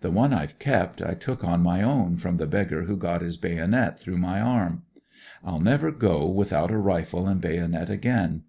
[0.00, 3.36] The one I've kept I took on my own from the beggar who got his
[3.36, 4.84] bayonet through my arm.
[5.42, 8.44] I'll never go without a rifle and bayonet again.